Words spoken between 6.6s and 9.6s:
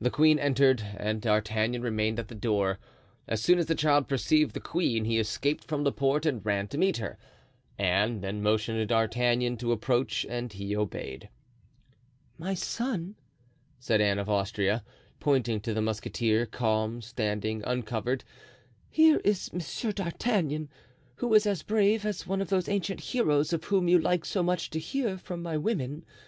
to meet her. Anne then motioned to D'Artagnan